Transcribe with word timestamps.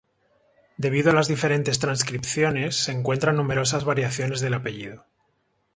Debido 0.77 1.11
a 1.11 1.13
las 1.13 1.27
diferentes 1.27 1.77
transcripciones, 1.77 2.75
se 2.75 2.91
encuentran 2.91 3.35
numerosas 3.35 3.83
variaciones 3.85 4.41
del 4.41 4.55
apellido. 4.55 5.05